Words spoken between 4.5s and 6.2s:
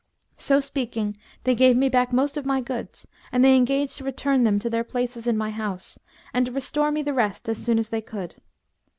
to their places in my house,